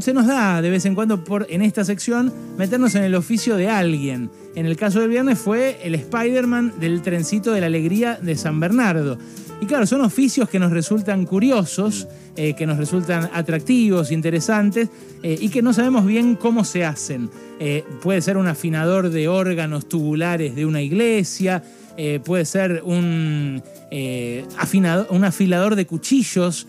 [0.00, 3.56] se nos da de vez en cuando por en esta sección meternos en el oficio
[3.56, 4.30] de alguien.
[4.54, 8.60] En el caso del viernes fue el Spider-Man del trencito de la alegría de San
[8.60, 9.18] Bernardo.
[9.60, 14.88] Y claro, son oficios que nos resultan curiosos, eh, que nos resultan atractivos, interesantes
[15.22, 17.30] eh, y que no sabemos bien cómo se hacen.
[17.60, 21.62] Eh, puede ser un afinador de órganos tubulares de una iglesia,
[22.24, 23.62] puede ser un,
[25.10, 26.66] un afilador de cuchillos,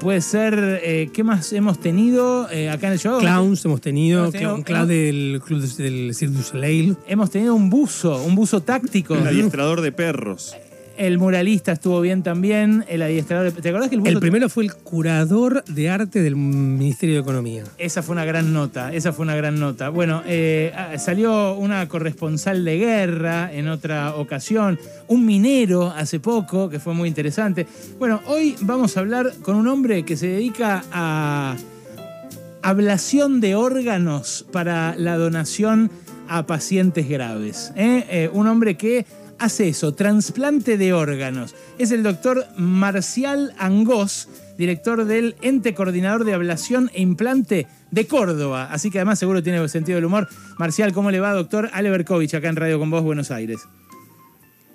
[0.00, 3.20] puede ser, ¿qué más hemos tenido acá en el show?
[3.20, 6.96] Clowns hemos tenido, un clown del Club del Cirque du Soleil.
[7.06, 9.14] Hemos tenido un buzo, un buzo táctico.
[9.14, 10.56] Un adiestrador de perros.
[10.96, 13.52] El muralista estuvo bien también, el adiestrador.
[13.52, 17.64] ¿Te acordás que el, el primero fue el curador de arte del Ministerio de Economía?
[17.78, 19.88] Esa fue una gran nota, esa fue una gran nota.
[19.88, 26.68] Bueno, eh, ah, salió una corresponsal de guerra en otra ocasión, un minero hace poco,
[26.68, 27.66] que fue muy interesante.
[27.98, 31.56] Bueno, hoy vamos a hablar con un hombre que se dedica a
[32.62, 35.90] ablación de órganos para la donación
[36.28, 37.72] a pacientes graves.
[37.76, 38.06] ¿eh?
[38.08, 39.04] Eh, un hombre que
[39.44, 41.54] hace eso, trasplante de órganos.
[41.78, 48.68] Es el doctor Marcial Angós, director del ente coordinador de ablación e implante de Córdoba.
[48.72, 50.28] Así que además seguro tiene sentido del humor.
[50.58, 51.68] Marcial, ¿cómo le va, doctor?
[51.74, 53.68] Ale Berkovich, acá en Radio con Vos, Buenos Aires.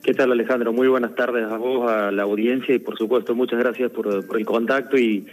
[0.04, 0.72] ¿Qué tal, Alejandro?
[0.72, 4.46] Muy buenas tardes a vos, a la audiencia y por supuesto muchas gracias por, el
[4.46, 5.26] contacto y,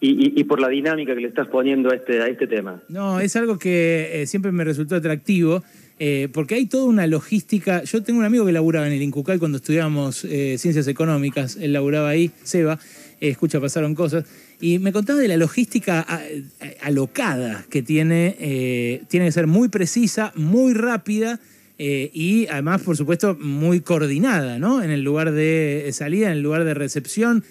[0.00, 2.82] y, por la dinámica que le estás poniendo a este, a este tema.
[2.88, 5.62] No, es algo que eh, siempre me resultó atractivo.
[6.02, 7.84] Eh, porque hay toda una logística.
[7.84, 11.74] Yo tengo un amigo que laburaba en el Incucal cuando estudiábamos eh, ciencias económicas, él
[11.74, 12.78] laburaba ahí, Seba,
[13.20, 14.24] eh, escucha, pasaron cosas,
[14.62, 16.06] y me contaba de la logística
[16.82, 21.38] alocada que tiene, tiene que ser muy precisa, muy rápida.
[21.78, 24.82] y además, por supuesto, muy coordinada, ¿no?
[24.82, 27.42] En el lugar de salida, en el lugar de recepción.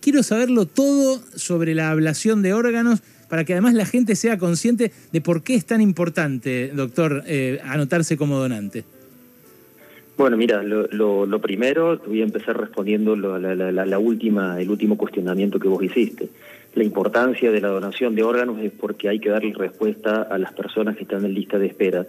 [0.00, 4.92] Quiero saberlo todo sobre la ablación de órganos, para que además la gente sea consciente
[5.12, 8.84] de por qué es tan importante, doctor, eh, anotarse como donante?
[10.16, 15.82] Bueno, mira, lo, primero, voy a empezar respondiendo la, última, el último cuestionamiento que vos
[15.82, 16.28] hiciste.
[16.76, 20.52] La importancia de la donación de órganos es porque hay que darle respuesta a las
[20.52, 22.06] personas que están en lista de espera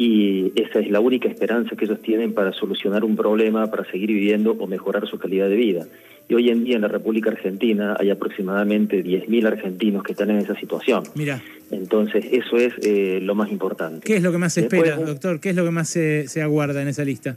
[0.00, 4.08] y esa es la única esperanza que ellos tienen para solucionar un problema, para seguir
[4.08, 5.86] viviendo o mejorar su calidad de vida.
[6.26, 10.38] Y hoy en día en la República Argentina hay aproximadamente 10.000 argentinos que están en
[10.38, 11.02] esa situación.
[11.14, 11.42] Mira.
[11.70, 14.00] Entonces, eso es eh, lo más importante.
[14.06, 15.38] ¿Qué es lo que más se espera, doctor?
[15.38, 17.36] ¿Qué es lo que más se, aguarda en esa lista?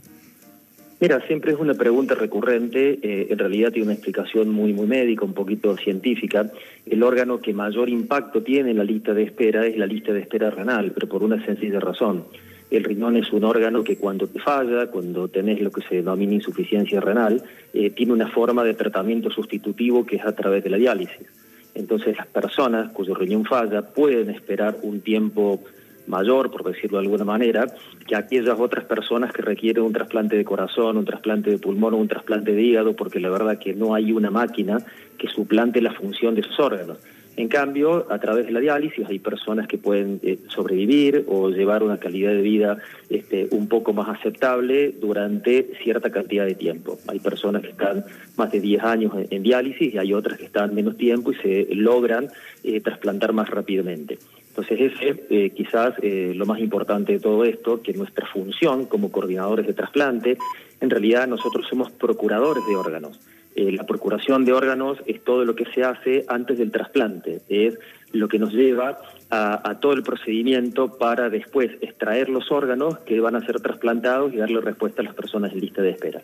[1.00, 5.26] Mira, siempre es una pregunta recurrente, eh, en realidad tiene una explicación muy, muy médica,
[5.26, 6.50] un poquito científica.
[6.86, 10.20] El órgano que mayor impacto tiene en la lista de espera es la lista de
[10.20, 12.24] espera renal, pero por una sencilla razón
[12.70, 16.34] el riñón es un órgano que cuando te falla, cuando tenés lo que se denomina
[16.34, 17.42] insuficiencia renal,
[17.72, 21.26] eh, tiene una forma de tratamiento sustitutivo que es a través de la diálisis.
[21.74, 25.60] Entonces las personas cuyo riñón falla pueden esperar un tiempo
[26.06, 27.66] mayor, por decirlo de alguna manera,
[28.06, 31.96] que aquellas otras personas que requieren un trasplante de corazón, un trasplante de pulmón o
[31.96, 34.78] un trasplante de hígado, porque la verdad que no hay una máquina
[35.18, 36.98] que suplante la función de esos órganos.
[37.36, 41.82] En cambio, a través de la diálisis hay personas que pueden eh, sobrevivir o llevar
[41.82, 42.78] una calidad de vida
[43.10, 46.98] este, un poco más aceptable durante cierta cantidad de tiempo.
[47.08, 48.04] Hay personas que están
[48.36, 51.74] más de 10 años en, diálisis y hay otras que están menos tiempo y se
[51.74, 52.28] logran
[52.62, 54.18] eh, trasplantar más rápidamente.
[54.50, 59.10] Entonces ese es eh, quizás lo más importante de todo esto, que nuestra función como
[59.10, 60.38] coordinadores de trasplante,
[60.80, 63.18] en realidad nosotros somos procuradores de órganos.
[63.56, 67.78] Eh, la procuración de órganos es todo lo que se hace antes del trasplante, es
[68.12, 68.98] lo que nos lleva
[69.30, 74.36] a, todo el procedimiento para después extraer los órganos que van a ser trasplantados y
[74.36, 76.22] darle respuesta a las personas en lista de espera.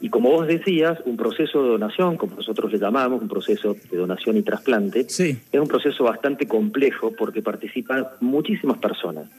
[0.00, 3.96] Y como vos decías, un proceso de donación, como nosotros le llamamos, un proceso de
[3.96, 9.30] donación y trasplante, es un proceso bastante complejo porque participan muchísimas personas.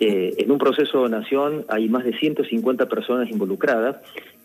[0.00, 3.96] Eh, en un proceso de donación hay más de 150 personas involucradas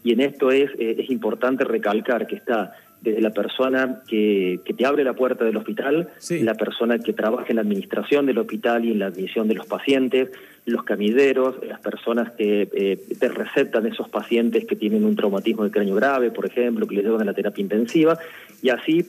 [0.05, 4.73] y en esto es, eh, es importante recalcar que está desde la persona que, que
[4.75, 8.85] te abre la puerta del hospital, la persona que trabaja en la administración del hospital
[8.85, 10.29] y en la admisión de los pacientes,
[10.65, 15.71] los camilleros, las personas que eh, te recetan esos pacientes que tienen un traumatismo de
[15.71, 18.17] cráneo grave, por ejemplo, que les llevan a la terapia intensiva,
[18.61, 19.05] y así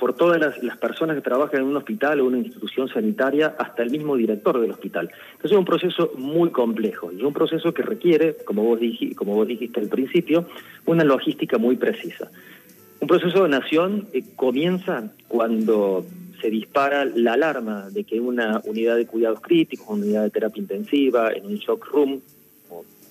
[0.00, 3.90] por todas las, personas que trabajan en un hospital o una institución sanitaria hasta el
[3.90, 5.10] mismo director del hospital.
[5.32, 8.80] Entonces es un proceso muy complejo y un proceso que requiere, como vos,
[9.14, 10.46] como vos dijiste al principio,
[10.86, 12.30] una logística muy precisa.
[12.98, 16.06] Un proceso de donación eh, comienza cuando
[16.40, 20.62] se dispara la alarma de que una unidad de cuidados críticos, una unidad de terapia
[20.62, 22.22] intensiva, en un shock room,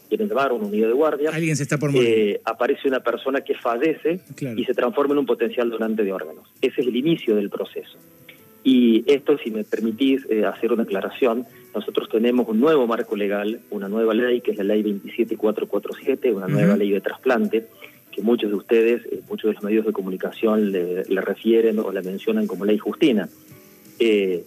[0.09, 1.29] quieren llevar una unidad de guardia.
[1.31, 2.09] Alguien se está por morir.
[2.09, 4.19] Eh, aparece una persona que fallece
[4.57, 6.49] y se transforma en un potencial donante de órganos.
[6.61, 7.97] Ese es el inicio del proceso.
[8.63, 13.61] Y esto, si me permitís eh, hacer una aclaración, nosotros tenemos un nuevo marco legal,
[13.69, 17.67] una nueva ley, que es la ley 27447, una nueva ley de trasplante,
[18.11, 22.01] que muchos de ustedes, eh, muchos de los medios de comunicación le, refieren o la
[22.01, 23.29] mencionan como ley Justina.
[23.97, 24.43] Eh,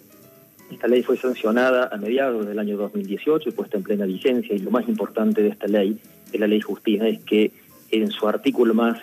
[0.73, 4.59] esta ley fue sancionada a mediados del año 2018 y puesta en plena vigencia, y
[4.59, 5.99] lo más importante de esta ley,
[6.31, 7.51] de la ley Justina, es que
[7.91, 8.99] en su artículo más,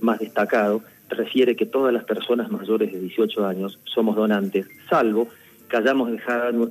[0.00, 5.28] más destacado, refiere que todas las personas mayores de 18 años somos donantes, salvo
[5.68, 6.10] que hayamos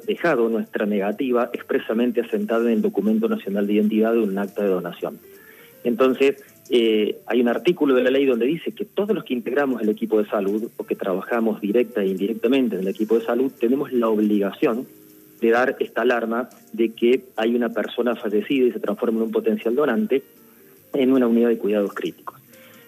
[0.06, 4.70] dejado, nuestra negativa expresamente asentada en el documento nacional de identidad de un acta de
[4.70, 5.20] donación.
[5.84, 9.82] Entonces, eh, hay un artículo de la ley donde dice que todos los que integramos
[9.82, 13.52] el equipo de salud o que trabajamos directa e indirectamente en el equipo de salud
[13.60, 14.88] tenemos la obligación
[15.42, 19.32] de dar esta alarma de que hay una persona fallecida y se transforma en un
[19.32, 20.24] potencial donante
[20.94, 22.40] en una unidad de cuidados críticos.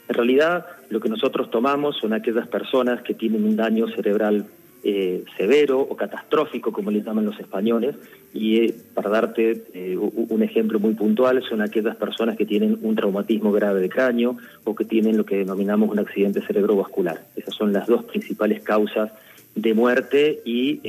[0.07, 4.45] En realidad, lo que nosotros tomamos son aquellas personas que tienen un daño cerebral
[4.83, 7.95] eh, severo o catastrófico, como le llaman los españoles,
[8.33, 12.95] y eh, para darte eh, un ejemplo muy puntual, son aquellas personas que tienen un
[12.95, 17.25] traumatismo grave de cráneo o que tienen lo que denominamos un accidente cerebrovascular.
[17.35, 19.11] Esas son las dos principales causas
[19.57, 20.79] de muerte y,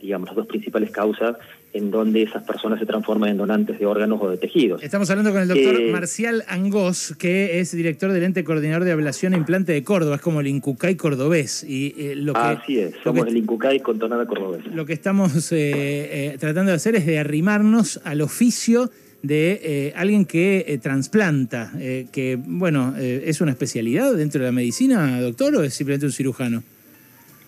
[0.00, 1.36] digamos, las dos principales causas
[1.72, 4.82] en donde esas personas se transforman en donantes de órganos o de tejidos.
[4.82, 8.92] Estamos hablando con el doctor eh, Marcial Angós, que es director del ente coordinador de
[8.92, 11.64] ablación e implante de Córdoba, es como el Incucay cordobés.
[11.64, 14.66] Y, eh, lo que, Así es, somos el Incucay con tonada cordobés.
[14.66, 18.90] Lo que estamos eh, tratando de hacer es de arrimarnos al oficio
[19.22, 21.72] de alguien que trasplanta,
[22.10, 26.64] que, bueno, ¿es una especialidad dentro de la medicina, doctor, o es simplemente un cirujano?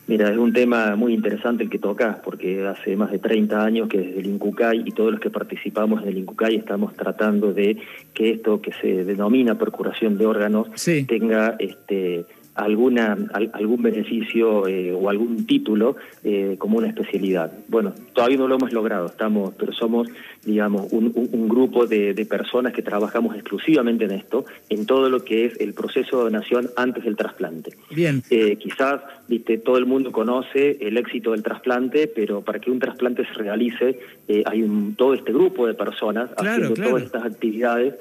[0.07, 3.89] Mira, es un tema muy interesante el que tocas, porque hace más de 30 años
[3.89, 7.79] que desde el INCUCAI y todos los que participamos en el INCUCAI estamos tratando de
[8.13, 10.69] que esto que se denomina procuración de órganos
[11.09, 13.17] tenga este alguna
[13.53, 17.53] algún beneficio eh, o algún título eh, como una especialidad.
[17.69, 20.09] Bueno, todavía no lo hemos logrado, estamos, pero somos,
[20.45, 25.61] digamos, un, grupo de, personas que trabajamos exclusivamente en esto, en todo lo que es
[25.61, 27.77] el proceso de donación antes del trasplante.
[27.91, 28.23] Bien.
[28.31, 32.79] Eh, quizás, viste, todo el mundo conoce el éxito del trasplante, pero para que un
[32.79, 33.99] trasplante se realice
[34.47, 37.95] hay un, todo este grupo de personas haciendo todas estas actividades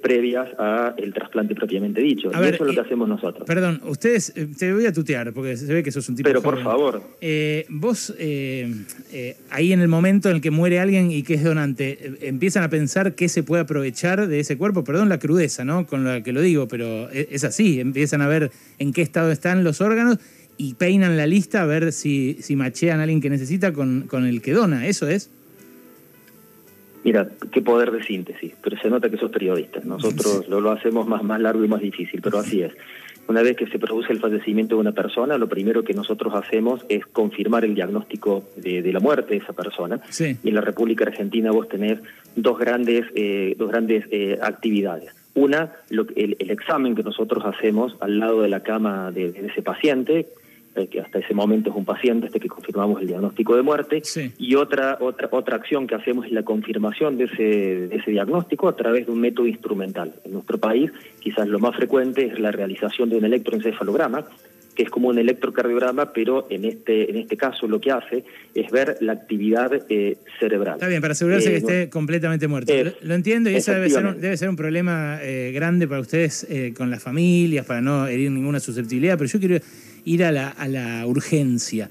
[0.00, 2.30] previas al trasplante propiamente dicho.
[2.32, 3.46] y eso es lo que hacemos nosotros.
[3.46, 6.42] Perdón, ustedes, eh, te voy a tutear, porque se ve que sos un tipo Pero
[6.42, 7.02] por favor.
[7.20, 11.44] Eh, vos, eh, ahí en el momento en el que muere alguien y que es
[11.44, 14.84] donante, empiezan a pensar qué se puede aprovechar de ese cuerpo.
[14.84, 15.86] Perdón la crudeza, ¿no?
[15.86, 17.80] Con la que lo digo, pero e, es, así.
[17.80, 20.18] Empiezan a ver en qué estado están los órganos
[20.58, 24.26] y peinan la lista a ver si, si machean a alguien que necesita con, con
[24.26, 24.86] el que dona.
[24.86, 25.30] ¿Eso es?
[27.04, 29.80] Mira, qué poder de síntesis, pero se nota que sos periodista.
[29.84, 32.72] Nosotros lo, lo hacemos más, más largo y más difícil, pero así es.
[33.28, 36.84] Una vez que se produce el fallecimiento de una persona, lo primero que nosotros hacemos
[36.88, 40.00] es confirmar el diagnóstico de, la muerte de esa persona.
[40.18, 41.98] Y en la República Argentina vos tenés
[42.36, 45.12] dos grandes, eh, dos grandes eh, actividades.
[45.34, 50.28] Una, el, examen que nosotros hacemos al lado de la cama de ese paciente,
[50.76, 54.02] eh, que hasta ese momento es un paciente, este que confirmamos el diagnóstico de muerte,
[54.36, 57.42] y otra, otra, otra acción que hacemos es la confirmación de ese,
[57.88, 60.12] de ese diagnóstico a través de un método instrumental.
[60.24, 60.90] En nuestro país,
[61.20, 64.26] quizás lo más frecuente es la realización de un electroencefalograma,
[64.74, 68.24] que es como un electrocardiograma, pero en este, en este caso lo que hace
[68.54, 70.74] es ver la actividad eh, cerebral.
[70.74, 72.74] Está bien, para asegurarse que eh, esté completamente muerto.
[73.00, 75.18] lo, entiendo y eso debe ser, un, debe ser un problema
[75.54, 79.56] grande para ustedes con las familias, para no herir ninguna susceptibilidad, pero yo quiero
[80.06, 81.90] ir a la, urgencia.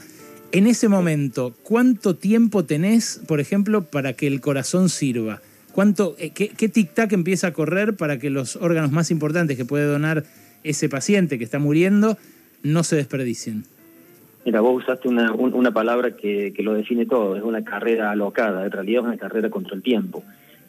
[0.52, 5.42] En ese momento, ¿cuánto tiempo tenés, por ejemplo, para que el corazón sirva?
[5.74, 9.86] ¿Cuánto, eh, qué, tic-tac empieza a correr para que los órganos más importantes que puede
[9.86, 10.24] donar
[10.64, 12.18] ese paciente que está muriendo
[12.64, 13.66] no se desperdicien?
[14.46, 18.64] Mira, vos usaste una, una palabra que, que, lo define todo, es una carrera alocada,
[18.64, 20.24] en realidad es una carrera contra el tiempo.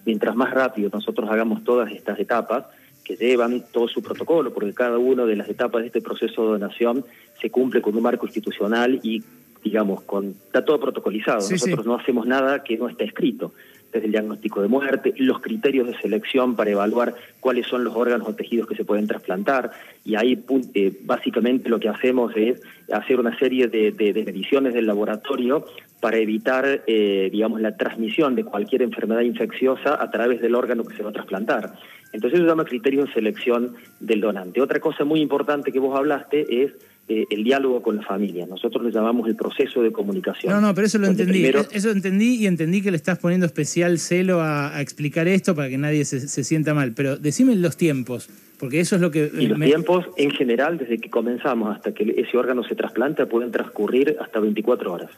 [0.05, 2.65] Mientras más rápido nosotros hagamos todas estas etapas,
[3.07, 6.49] que llevan todo su protocolo, porque cada una de las etapas de este proceso de
[6.59, 7.05] donación
[7.41, 9.23] se cumple con un marco institucional y,
[9.63, 11.49] digamos, con, está todo protocolizado.
[11.49, 13.53] Nosotros no hacemos nada que no esté escrito
[13.97, 18.29] desde el diagnóstico de muerte, los criterios de selección para evaluar cuáles son los órganos
[18.29, 19.73] o tejidos que se pueden trasplantar,
[20.05, 22.61] y ahí eh, básicamente lo que hacemos es
[22.93, 23.93] hacer una serie de,
[24.25, 25.67] mediciones del laboratorio
[26.01, 30.97] para evitar, eh, digamos, la transmisión de cualquier enfermedad infecciosa a través del órgano que
[30.97, 31.73] se va a trasplantar.
[32.13, 34.61] Entonces eso se llama criterio de selección del donante.
[34.61, 36.73] Otra cosa muy importante que vos hablaste es
[37.09, 38.47] eh, el diálogo con la familia.
[38.47, 40.53] Nosotros le llamamos el proceso de comunicación.
[40.53, 41.45] No, no, pero eso lo entendí.
[41.71, 45.79] Eso entendí y entendí que le estás poniendo especial celo a, explicar esto para que
[45.79, 46.95] nadie se, sienta mal.
[46.95, 49.31] Pero decime los tiempos, porque eso es lo que...
[49.39, 53.53] Y los tiempos, en general, desde que comenzamos hasta que ese órgano se trasplanta, pueden
[53.53, 55.11] transcurrir hasta 24 horas.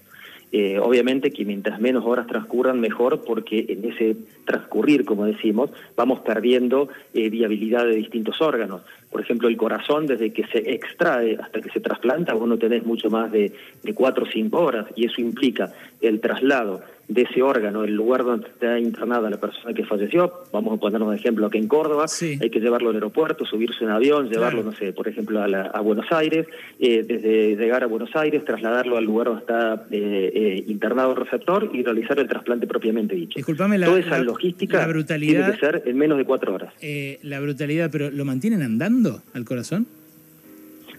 [0.51, 6.21] Eh, obviamente que mientras menos horas transcurran mejor porque en ese transcurrir, como decimos, vamos
[6.21, 8.83] perdiendo eh, viabilidad de distintos órganos.
[9.11, 12.85] Por ejemplo, el corazón, desde que se extrae hasta que se trasplanta, vos no tenés
[12.85, 13.53] mucho más de,
[13.83, 18.23] de cuatro o cinco horas y eso implica el traslado de ese órgano, el lugar
[18.23, 22.05] donde está internada la persona que falleció, vamos a poner un ejemplo aquí en Córdoba,
[22.21, 26.07] hay que llevarlo al aeropuerto, subirse en avión, llevarlo, no sé, por ejemplo, a, Buenos
[26.13, 26.47] Aires,
[26.79, 31.17] eh, desde llegar a Buenos Aires, trasladarlo al lugar donde está eh, eh, internado el
[31.17, 33.37] receptor y realizar el trasplante propiamente dicho.
[33.37, 36.75] Disculpame la, Toda esa logística brutalidad, tiene que ser en menos de cuatro horas.
[37.23, 39.87] la brutalidad, pero ¿lo mantienen andando al corazón?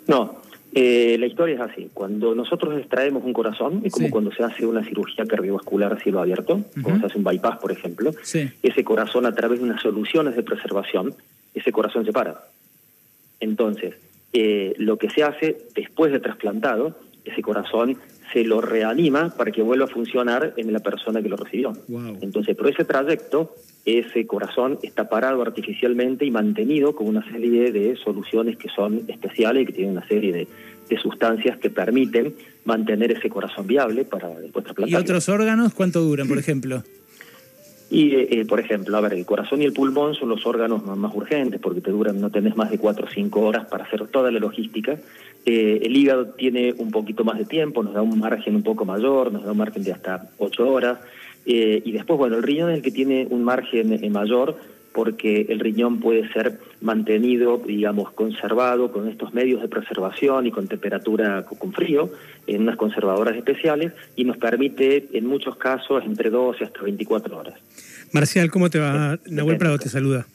[0.07, 0.41] No,
[0.73, 1.89] eh, la historia es así.
[1.93, 6.19] Cuando nosotros extraemos un corazón, es como cuando se hace una cirugía cardiovascular a cielo
[6.19, 10.35] abierto, cuando se hace un bypass, por ejemplo, ese corazón a través de unas soluciones
[10.35, 11.15] de preservación,
[11.53, 12.43] ese corazón se para.
[13.39, 13.95] Entonces,
[14.33, 16.95] eh, lo que se hace después de trasplantado,
[17.25, 17.97] ese corazón
[18.33, 21.73] se lo reanima para que vuelva a funcionar en la persona que lo recibió.
[22.21, 23.55] Entonces, por ese trayecto,
[23.85, 29.63] ese corazón está parado artificialmente y mantenido con una serie de soluciones que son especiales
[29.63, 30.47] y que tienen una serie de,
[31.03, 32.33] sustancias que permiten
[32.65, 34.99] mantener ese corazón viable para después trasplantarlo.
[34.99, 36.83] ¿Y otros órganos cuánto duran, por ejemplo?
[37.91, 40.85] Y, eh, eh, por ejemplo, a ver, el corazón y el pulmón son los órganos
[40.85, 44.07] más, urgentes porque te duran, no tenés más de cuatro o cinco horas para hacer
[44.07, 44.99] toda la logística.
[45.45, 48.85] Eh, el hígado tiene un poquito más de tiempo, nos da un margen un poco
[48.85, 50.99] mayor, nos da un margen de hasta ocho horas.
[51.45, 54.55] y después, bueno, el riñón es el que tiene un margen mayor
[54.93, 60.67] porque el riñón puede ser mantenido, digamos, conservado con estos medios de preservación y con
[60.67, 62.11] temperatura con frío,
[62.47, 67.59] en unas conservadoras especiales, y nos permite, en muchos casos, entre 12 hasta 24 horas.
[68.11, 69.19] Marcial, ¿cómo te va?
[69.27, 70.25] Nahuel Prado te saluda.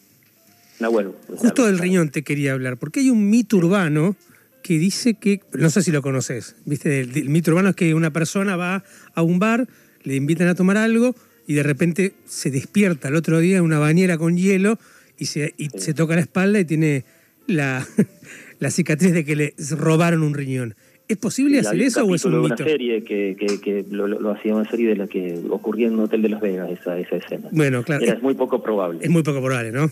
[0.81, 1.13] Nahuel.
[1.29, 4.17] Justo del riñón te quería hablar, porque hay un mito urbano
[4.65, 7.01] que dice que, no sé si lo conoces, ¿viste?
[7.01, 8.83] el mito urbano es que una persona va
[9.15, 9.69] a un bar,
[10.05, 11.15] le invitan a tomar algo,
[11.47, 14.79] y de repente se despierta el otro día en una bañera con hielo
[15.19, 17.05] y se, se toca la espalda y tiene
[17.47, 17.87] la,
[18.59, 20.75] la cicatriz de que le robaron un riñón.
[21.09, 22.55] ¿Es posible hacer eso o es un mito?
[22.55, 26.23] una serie que, que, lo, hacía una serie de la que ocurría en un hotel
[26.23, 27.51] de Las Vegas, esa, esa escena.
[27.53, 28.03] Bueno, claro.
[28.03, 29.01] es muy poco probable.
[29.03, 29.91] Es muy poco probable, ¿no?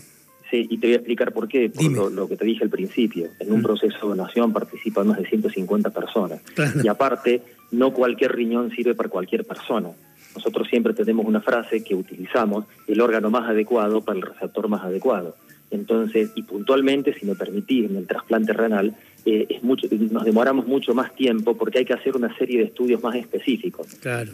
[0.53, 1.71] Sí, y te voy a explicar por qué.
[1.71, 3.29] Por lo, que te dije al principio.
[3.39, 3.63] En un mm.
[3.63, 6.41] proceso de donación participan más de 150 personas.
[6.83, 7.41] Y aparte,
[7.71, 9.89] no cualquier riñón sirve para cualquier persona.
[10.35, 14.83] Nosotros siempre tenemos una frase que utilizamos, el órgano más adecuado para el receptor más
[14.83, 15.35] adecuado.
[15.73, 20.67] Entonces, y puntualmente, si me permitís, en el trasplante renal, eh, es mucho, nos demoramos
[20.67, 23.87] mucho más tiempo porque hay que hacer una serie de estudios más específicos.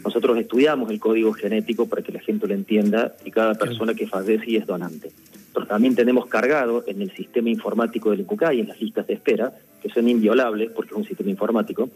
[0.04, 4.08] Nosotros estudiamos el código genético para que la gente lo entienda y cada persona que
[4.08, 5.12] fallece es donante.
[5.54, 9.54] Pero también tenemos cargado en el sistema informático del y en las listas de espera,
[9.82, 11.90] que son inviolables porque es un sistema informático,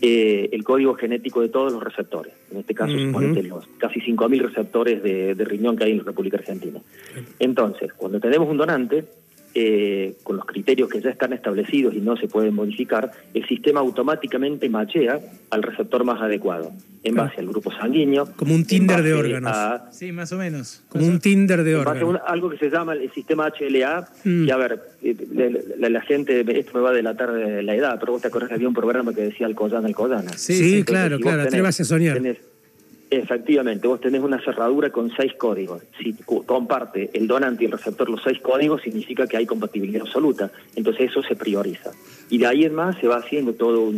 [0.00, 2.34] eh, el código genético de todos los receptores.
[2.50, 6.80] En este caso, los casi 5.000 receptores de, riñón que hay en la República Argentina.
[7.38, 9.04] Entonces, cuando tenemos un donante,
[9.58, 13.80] eh, con los criterios que ya están establecidos y no se pueden modificar, el sistema
[13.80, 16.72] automáticamente machea al receptor más adecuado,
[17.02, 18.28] en base al grupo sanguíneo.
[18.36, 19.56] Como un Tinder de órganos.
[19.92, 20.84] sí, más o menos.
[20.90, 22.20] Como un Tinder de órganos.
[22.26, 24.44] algo que se llama el sistema HLA, mm.
[24.44, 28.12] y a ver, eh, la, gente, esto me va a delatar de la edad, pero
[28.12, 30.36] vos te acordás que había un programa que decía Alcoyana, Alcoyana.
[30.36, 32.20] Sí, sí, claro, claro, te vas a soñar.
[33.08, 35.82] Efectivamente, vos tenés una cerradura con seis códigos.
[36.02, 40.50] Si comparte el donante y el receptor los seis códigos, significa que hay compatibilidad absoluta.
[40.74, 41.92] Entonces eso se prioriza.
[42.30, 43.92] Y de ahí en más se va haciendo todo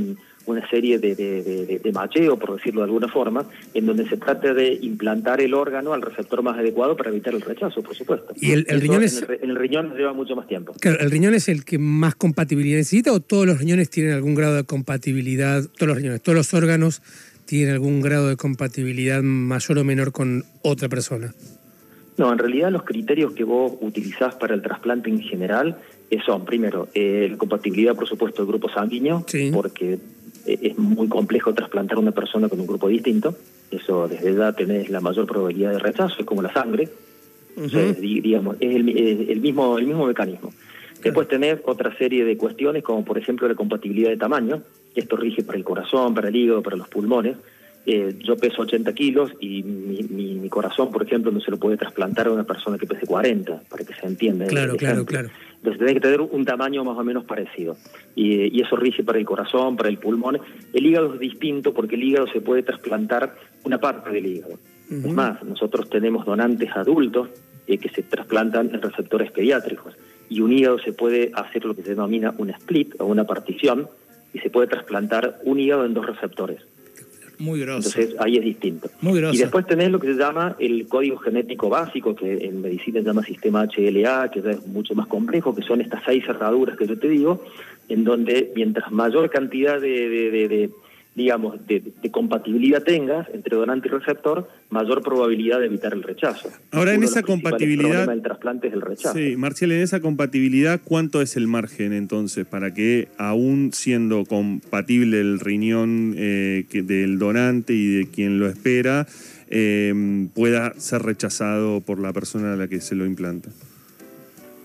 [0.44, 4.78] una serie de, de, macheo, por decirlo de alguna forma, en donde se trata de
[4.82, 8.32] implantar el órgano al receptor más adecuado para evitar el rechazo, por supuesto.
[8.36, 9.24] ¿Y el, riñón es...
[9.42, 10.74] En el, riñón lleva mucho más tiempo.
[10.80, 14.34] Claro, ¿el riñón es el que más compatibilidad necesita o todos los riñones tienen algún
[14.34, 15.64] grado de compatibilidad?
[15.64, 17.02] Todos los riñones, todos los órganos
[17.48, 21.34] tiene algún grado de compatibilidad mayor o menor con otra persona?
[22.18, 25.78] No, en realidad los criterios que vos utilizás para el trasplante en general
[26.10, 29.24] eh, son, primero, eh, la compatibilidad, por supuesto, del grupo sanguíneo,
[29.54, 29.94] porque
[30.44, 33.34] eh, es muy complejo trasplantar a una persona con un grupo distinto.
[33.70, 36.90] Eso desde edad tenés la mayor probabilidad de rechazo, es como la sangre.
[37.56, 38.84] digamos, es el,
[39.40, 40.52] mismo, el mismo mecanismo.
[41.02, 44.62] Después tenés otra serie de cuestiones, como por ejemplo la compatibilidad de tamaño,
[44.94, 47.36] que esto rige para el corazón, para el hígado, para los pulmones.
[47.86, 52.26] Eh, yo peso 80 kilos y mi, corazón, por ejemplo, no se lo puede trasplantar
[52.26, 54.46] a una persona que pese 40, para que se entienda.
[54.46, 55.28] Claro, claro, claro.
[55.56, 57.76] Entonces tenés que tener un tamaño más o menos parecido.
[58.14, 60.38] Y, eso rige para el corazón, para el pulmón.
[60.72, 64.58] El hígado es distinto porque el hígado se puede trasplantar una parte del hígado.
[64.90, 67.28] Es más, nosotros tenemos donantes adultos
[67.66, 69.94] eh, que se trasplantan en receptores pediátricos.
[70.28, 73.88] Y un hígado se puede hacer lo que se denomina un split o una partición
[74.32, 76.60] y se puede trasplantar un hígado en dos receptores.
[77.38, 77.88] Muy grosso.
[77.88, 78.90] Entonces ahí es distinto.
[79.00, 79.34] Muy grosso.
[79.34, 83.06] Y después tenés lo que se llama el código genético básico, que en medicina se
[83.06, 86.98] llama sistema HLA, que es mucho más complejo, que son estas seis cerraduras que yo
[86.98, 87.44] te digo,
[87.88, 90.70] en donde mientras mayor cantidad de
[91.18, 91.82] digamos, de,
[92.12, 96.48] compatibilidad tengas entre donante y receptor, mayor probabilidad de evitar el rechazo.
[96.70, 98.10] Ahora, en esa compatibilidad...
[98.10, 99.18] El trasplante es el rechazo.
[99.18, 105.20] Sí, Marcial, en esa compatibilidad, ¿cuánto es el margen entonces para que, aún siendo compatible
[105.20, 109.06] el riñón eh, del donante y de quien lo espera,
[109.50, 113.50] eh, pueda ser rechazado por la persona a la que se lo implanta?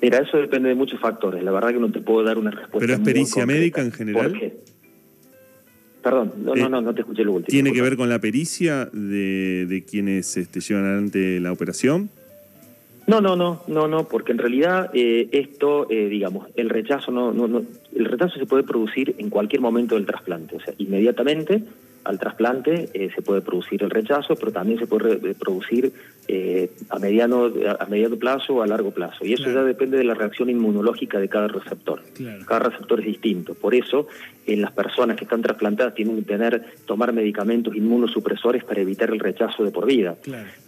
[0.04, 1.44] Mira, eso depende de muchos factores.
[1.44, 2.80] La verdad que no te puedo dar una respuesta.
[2.80, 4.32] ¿Pero es pericia médica en general?
[4.32, 4.73] ¿Por qué?
[6.04, 7.50] Perdón, no, no, eh, no, no te escuché lo último.
[7.50, 12.10] ¿Tiene que ver con la pericia de, de quienes este, llevan adelante la operación?
[13.08, 17.34] No, no, no, no, no, porque en realidad eh, esto, eh, digamos, el rechazo no,
[17.34, 17.64] no, no,
[17.96, 21.64] el rechazo se puede producir en cualquier momento del trasplante, o sea, inmediatamente
[22.04, 25.94] al trasplante eh, se puede producir el rechazo, pero también se puede eh, producir
[26.28, 29.26] eh, a, mediano, a mediano plazo o a largo plazo.
[29.26, 32.02] Y eso ya depende de la reacción inmunológica de cada receptor.
[32.48, 33.54] Cada receptor es distinto.
[33.56, 34.08] Por eso,
[34.46, 39.20] en las personas que están trasplantadas tienen que tener, tomar medicamentos inmunosupresores para evitar el
[39.20, 40.16] rechazo de por vida.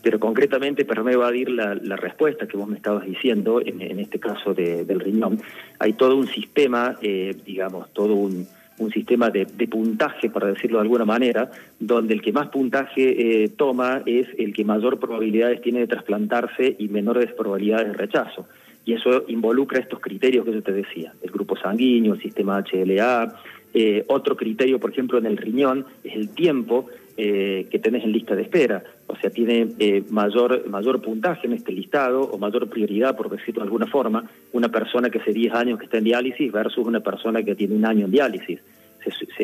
[0.02, 4.20] Pero concretamente, para no evadir la, la, respuesta que vos me estabas diciendo, en, este
[4.20, 5.42] caso del riñón,
[5.80, 11.06] hay todo un sistema, digamos, todo un un sistema de, puntaje, para decirlo de alguna
[11.06, 15.88] manera, donde el que más puntaje eh, toma es el que mayor probabilidades tiene de
[15.88, 18.48] trasplantarse y menores probabilidades de rechazo.
[18.86, 23.36] Y eso involucra estos criterios que yo te decía, el grupo sanguíneo, el sistema HLA.
[23.74, 28.12] Eh, otro criterio, por ejemplo, en el riñón es el tiempo eh, que tenés en
[28.12, 28.84] lista de espera.
[29.08, 33.62] O sea, tiene eh, mayor, mayor puntaje en este listado o mayor prioridad, por decirlo
[33.62, 37.00] de alguna forma, una persona que hace 10 años que está en diálisis versus una
[37.00, 38.60] persona que tiene un año en diálisis.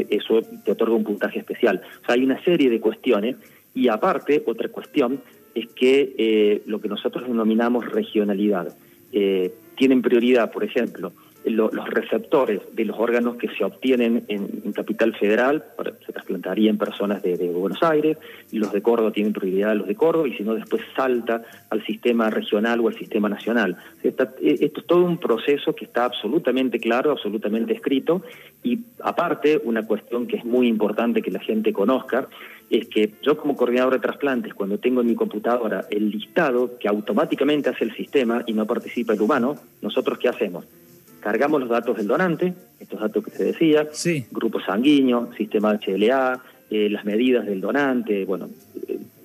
[0.09, 1.81] eso te otorga un puntaje especial.
[2.01, 3.37] O sea, hay una serie de cuestiones
[3.73, 5.21] y aparte, otra cuestión
[5.55, 8.75] es que eh, lo que nosotros denominamos regionalidad.
[9.77, 11.13] tienen prioridad, por ejemplo,
[11.45, 15.63] los receptores de los órganos que se obtienen en, Capital Federal,
[16.05, 18.17] se trasplantaría en personas de, Buenos Aires,
[18.51, 21.83] y los de Córdoba tienen prioridad los de Córdoba, y si no después salta al
[21.85, 23.75] sistema regional o al sistema nacional.
[24.03, 24.13] Eh,
[24.61, 28.21] esto es todo un proceso que está absolutamente claro, absolutamente escrito,
[28.63, 32.27] y aparte, una cuestión que es muy importante que la gente conozca,
[32.69, 36.87] es que yo como coordinador de trasplantes, cuando tengo en mi computadora el listado que
[36.87, 40.65] automáticamente hace el sistema y no participa el humano, nosotros ¿qué hacemos?
[41.22, 43.88] Cargamos los datos del donante, estos datos que se decía,
[44.31, 48.50] grupo sanguíneo, sistema HLA, eh, las medidas del donante, bueno,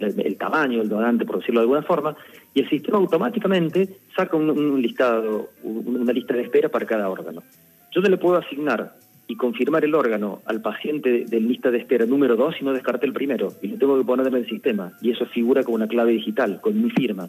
[0.00, 2.16] el, tamaño del donante, por decirlo de alguna forma,
[2.54, 7.42] y el sistema automáticamente saca un, listado, una lista de espera para cada órgano.
[7.92, 8.94] Yo no le puedo asignar
[9.28, 13.06] y confirmar el órgano al paciente de lista de espera número 2 y no descarte
[13.06, 15.88] el primero, y lo tengo que poner en el sistema, y eso figura como una
[15.88, 17.28] clave digital, con mi firma.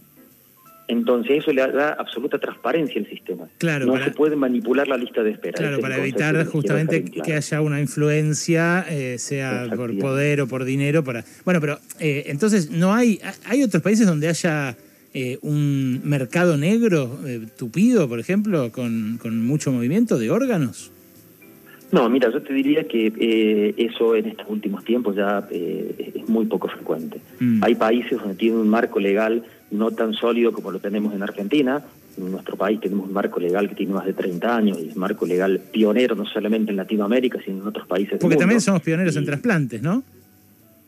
[0.87, 3.47] Entonces eso le da absoluta transparencia al sistema.
[3.57, 5.57] Claro, no se puede manipular la lista de espera.
[5.57, 11.03] Claro, para evitar justamente que haya una influencia, eh, sea por poder o por dinero.
[11.03, 13.19] para Bueno, pero eh, entonces no hay...
[13.45, 14.77] ¿Hay otros países donde haya
[15.13, 17.19] eh, un mercado negro
[17.57, 20.91] tupido, por ejemplo, con, con mucho movimiento de órganos?
[21.91, 26.69] No, mira, yo te diría que eso en estos últimos tiempos ya es muy poco
[26.69, 27.19] frecuente.
[27.39, 27.63] Mm.
[27.63, 31.83] Hay países donde tienen un marco legal no tan sólido como lo tenemos en Argentina.
[32.17, 34.95] En nuestro país tenemos un marco legal que tiene más de 30 años y es
[34.95, 38.17] marco legal pionero no solamente en Latinoamérica, sino en otros países.
[38.19, 40.03] Porque también somos pioneros en trasplantes, ¿no?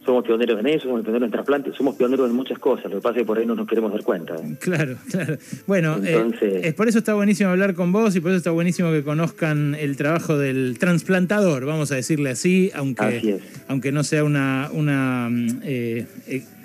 [0.10, 3.02] Somos pioneros en eso, somos pioneros en trasplantes, somos pioneros en muchas cosas, lo que
[3.02, 4.34] pasa es que por ahí no nos queremos dar cuenta.
[4.38, 4.56] ¿eh?
[4.60, 5.38] Claro, claro.
[5.68, 8.92] Bueno, eh, es por eso está buenísimo hablar con vos y por eso está buenísimo
[8.92, 14.70] que conozcan el trabajo del trasplantador, vamos a decirle así, aunque, aunque no sea una...
[14.74, 15.30] una,
[15.64, 16.08] eh,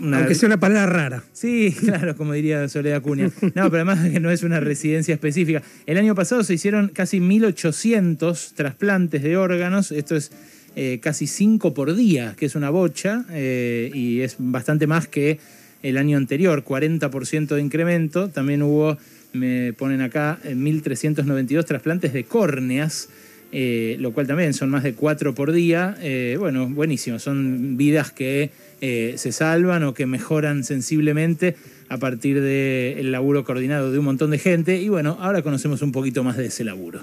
[0.01, 1.25] Aunque sea una palabra rara.
[1.33, 3.31] Sí, claro, como diría Soledad Cunha.
[3.55, 5.63] No, pero además que no es una residencia específica.
[5.85, 10.33] El año pasado se hicieron casi 1.800 trasplantes de órganos, esto es
[10.77, 15.39] eh, casi 5 por día, que es una bocha, eh, y es bastante más que
[15.83, 18.29] el año anterior, 40% de incremento.
[18.29, 18.97] También hubo,
[19.33, 23.09] me ponen acá, 1.392 eh, trasplantes de córneas,
[23.53, 25.97] lo cual también son más de 4 por día.
[26.41, 31.55] bueno, buenísimo, son vidas que se salvan o que mejoran sensiblemente
[31.89, 34.81] a partir del laburo coordinado de un montón de gente.
[34.81, 37.01] Y bueno, ahora conocemos un poquito más de ese laburo.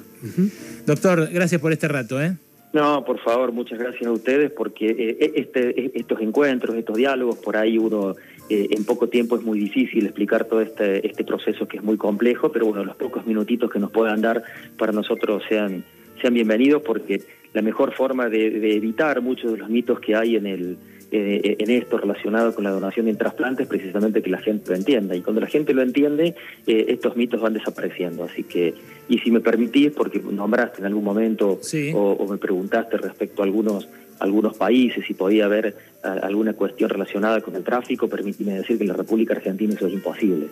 [0.85, 2.21] Doctor, gracias por este rato.
[2.21, 2.35] ¿eh?
[2.73, 7.57] No, por favor, muchas gracias a ustedes porque eh, este, estos encuentros, estos diálogos, por
[7.57, 8.15] ahí uno
[8.49, 11.97] eh, en poco tiempo es muy difícil explicar todo este, este proceso que es muy
[11.97, 14.43] complejo, pero bueno, los pocos minutitos que nos puedan dar
[14.77, 15.83] para nosotros sean,
[16.21, 17.21] sean bienvenidos porque
[17.53, 20.77] la mejor forma de, evitar muchos de los mitos que hay en el
[21.13, 25.13] eh, en esto relacionado con la donación de trasplantes precisamente que la gente lo entienda.
[25.13, 28.23] Y cuando la gente lo entiende eh, estos mitos van desapareciendo.
[28.23, 28.73] Así que
[29.09, 31.59] y si me permitís porque nombraste en algún momento
[31.93, 37.55] o, me preguntaste respecto a algunos algunos países si podía haber alguna cuestión relacionada con
[37.55, 40.47] el tráfico permíteme decir que en la República Argentina eso es imposible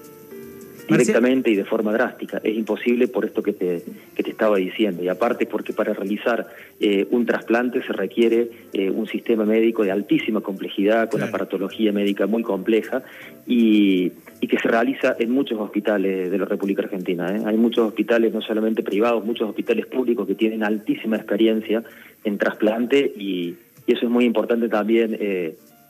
[0.89, 2.39] directamente y de forma drástica.
[2.43, 3.83] Es imposible por esto que te,
[4.15, 5.03] que te estaba diciendo.
[5.03, 6.47] Y aparte porque para realizar
[6.79, 12.27] eh, un trasplante se requiere eh, un sistema médico de altísima complejidad, con aparatología médica
[12.27, 13.03] muy compleja
[13.45, 17.35] y, y, que se realiza en muchos hospitales de la República Argentina.
[17.35, 17.41] ¿eh?
[17.45, 21.83] Hay muchos hospitales, no solamente privados, muchos hospitales públicos que tienen altísima experiencia
[22.23, 23.55] en trasplante y,
[23.87, 25.17] y eso es muy importante también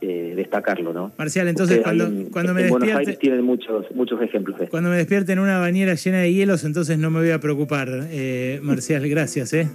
[0.02, 1.12] eh, destacarlo, ¿no?
[1.18, 2.86] Marcial, entonces cuando, cuando me despierte...
[2.86, 6.34] Buenos Aires tienen muchos, muchos ejemplos de Cuando me despierte en una bañera llena de
[6.34, 9.68] hielos, entonces no me voy a preocupar, eh, Marcial, gracias, ¿eh?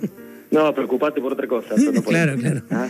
[0.55, 1.75] No, preocupate por otra cosa.
[2.07, 2.63] claro, claro.
[2.71, 2.87] ¿Ah?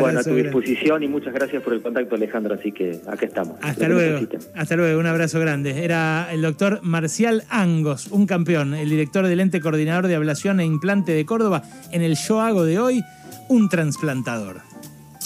[0.00, 2.54] Bueno, a tu disposición y muchas gracias por el contacto, Alejandro.
[2.54, 3.58] Así que acá estamos.
[3.62, 4.26] Hasta luego.
[4.56, 4.98] Hasta luego.
[4.98, 5.84] Un abrazo grande.
[5.84, 10.64] Era el doctor Marcial Angos, un campeón, el director del ente coordinador de ablación e
[10.64, 11.62] implante de Córdoba.
[11.92, 13.02] En el Yo Hago de hoy,
[13.48, 14.69] un trasplantador.